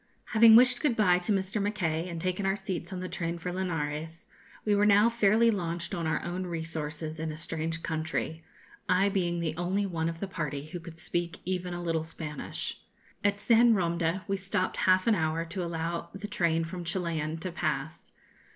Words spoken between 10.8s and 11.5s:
speak